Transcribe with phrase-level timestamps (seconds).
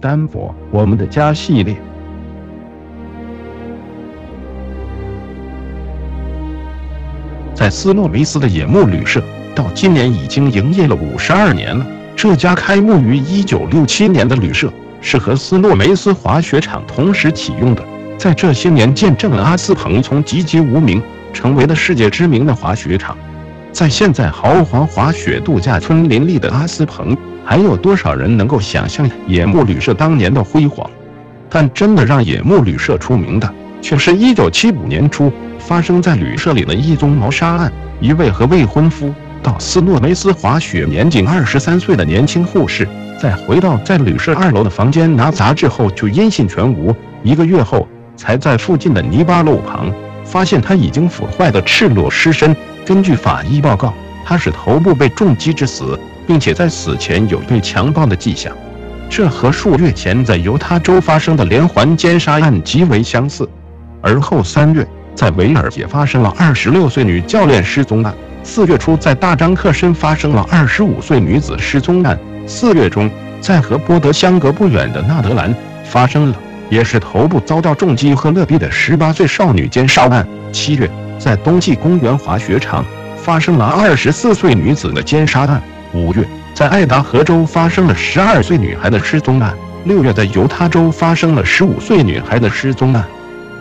[0.00, 1.74] 丹佛我们的家系列。
[7.54, 9.22] 在斯诺维斯的野木旅社，
[9.54, 11.86] 到今年已经营业了五十二年了。
[12.14, 14.70] 这家开幕于一九六七年的旅社，
[15.00, 17.82] 是和斯诺梅斯滑雪场同时启用的。
[18.18, 21.02] 在这些年，见证了阿斯彭从籍籍无名，
[21.32, 23.16] 成为了世界知名的滑雪场。
[23.72, 27.16] 在现在豪华滑雪度假村林立的阿斯彭，
[27.48, 30.90] 还有多少人能够想象野木旅社当年的辉煌？
[31.48, 33.48] 但真的让野木旅社出名的，
[33.80, 37.72] 却是一九七五年初发生在旅社里的一宗谋杀案。
[38.00, 39.14] 一位和未婚夫
[39.44, 42.86] 到斯诺梅斯滑雪、年仅二十三岁的年轻护士，
[43.22, 46.94] 在回到在旅社二楼的房间拿杂志后，就音信全无。
[47.22, 49.90] 一个月后，才在附近的泥巴路旁
[50.24, 52.54] 发现他已经腐坏的赤裸尸身。
[52.84, 58.52] 根据法医报告，他是头部被重击致死，并且在死前有被强暴的迹象。
[59.08, 63.48] 这和数月前在犹他州发生的连环奸杀案极为相似。
[64.02, 76.36] 而后三月，在维尔也发生了二十六岁女教练失踪案；四月初，在大张克申发生了二十五岁女子失踪案；四月中，在和波德相隔不远的纳德兰发生了
[76.68, 82.84] 也是头部遭到重击和勒毙的十八岁少女奸杀案；七月，在冬季公园滑雪场
[83.16, 85.60] 发生了二十四岁女子的奸杀案；
[85.96, 86.26] 五月。
[86.54, 93.04] 在爱达荷州发生了十二岁女孩的失踪案，六月在犹他州发生了十五岁女孩的失踪案。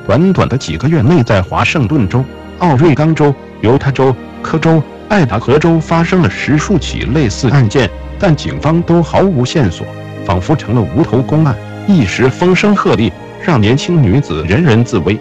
[0.05, 2.23] 短短的几个月内，在华盛顿州、
[2.59, 9.85] 奥瑞冈州、犹他州、科州、爱达荷州发生了十数起类似案件，但警方都毫无线索，
[10.25, 11.55] 仿佛成了无头公案，
[11.87, 13.11] 一时风声鹤唳，
[13.43, 15.19] 让年轻女子人人自危。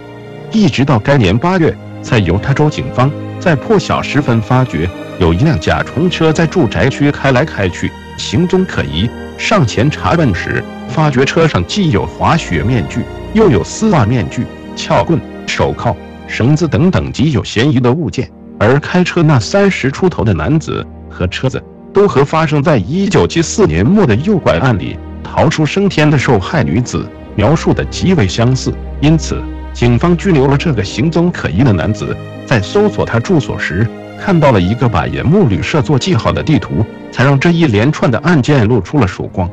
[0.52, 3.10] 一直到该年八月，在犹他州警方
[3.44, 4.88] 在破晓时分发觉。
[5.20, 9.08] 有一辆甲虫车在住宅区开来开去，行踪可疑。
[9.36, 13.02] 上前查问时，发觉车上既有滑雪面具，
[13.34, 15.94] 又有丝袜面具、撬棍、手铐、
[16.26, 18.26] 绳子等等极有嫌疑的物件。
[18.58, 21.62] 而开车那三十出头的男子和车子，
[21.92, 27.06] 都和发生在一九七四年末的诱拐案里逃出升天的受害女子
[27.36, 28.72] 描述的极为相似。
[29.02, 29.38] 因此，
[29.74, 32.16] 警方拘留了这个行踪可疑的男子。
[32.46, 33.86] 在搜索他住所时，
[34.20, 39.50] 看到了一个把野木旅社做记号的地图，才让这一连串的案件露出了曙光。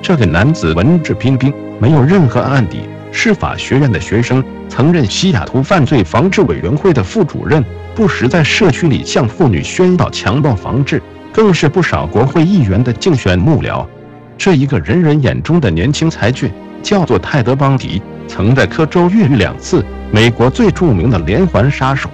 [0.00, 2.80] 这个男子文质彬彬，没有任何案底，
[3.12, 7.64] 是法学院的学生，曾任西雅图犯罪防治委员会的副主任，
[7.94, 11.00] 不时在社区里向妇女宣导强暴防治，
[11.32, 13.86] 更是不少国会议员的竞选幕僚。
[14.36, 16.50] 这一个人人眼中的年轻才俊，
[16.82, 22.10] 叫做泰德·邦迪，曾在科州越狱两次，美国最著名的连环杀手。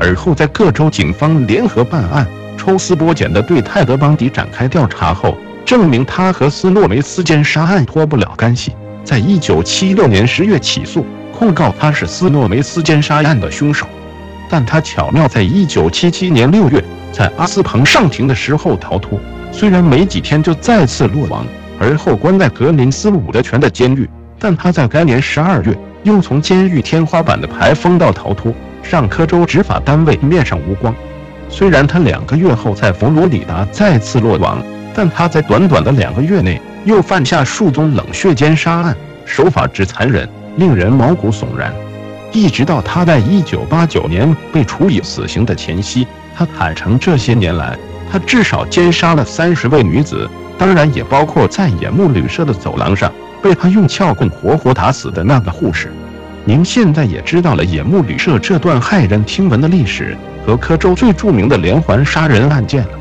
[0.00, 8.72] 而后，在各州警方联合办案、抽丝剥茧地对泰德·邦迪展开调查后，证明他和斯诺梅斯奸杀案脱不了干系。
[9.04, 11.04] 在一九七六年十月起诉，
[11.36, 13.86] 控告他是斯诺梅斯奸杀案的凶手。
[14.48, 16.82] 但他巧妙在一九七七年六月
[17.12, 19.20] 在阿斯彭上庭的时候逃脱，
[19.52, 21.44] 虽然没几天就再次落网，
[21.78, 28.52] 而后关在格林斯伍德泉的监狱，但他在该年十二月又从监狱天花板的排风道逃脱。
[28.82, 30.94] 让科州执法单位面上无光。
[31.48, 34.62] 虽然他两个月后在佛罗里达再次落网，
[34.94, 41.74] 但他在短短的两个月内又犯下数宗冷血奸杀案，手法之残忍，令人毛骨悚然。
[42.32, 47.76] 一直到他在1989年被处以死刑的前夕，他坦诚这些年来
[48.10, 53.12] 他至少奸杀了三十位女子，当然也包括在野木旅社的走廊上
[53.42, 55.92] 被他用撬棍活活打死的那个护士。
[56.44, 62.99] 您现在也知道了野木旅社这段骇人听闻的历史和科州最著名的连环杀人案件了。